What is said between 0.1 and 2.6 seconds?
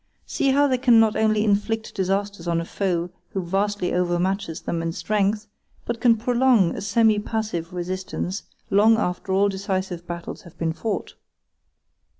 See how they can not only inflict disasters on